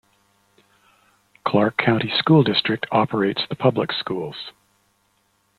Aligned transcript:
Clark 1.47 1.77
County 1.77 2.11
School 2.17 2.41
District 2.41 2.87
operates 2.91 3.43
the 3.47 3.55
public 3.55 3.91
schools. 3.91 4.51